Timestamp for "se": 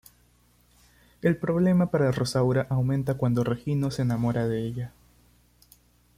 3.91-4.01